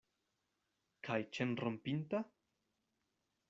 Kaj 1.09 1.19
ĉenrompinta? 1.39 2.25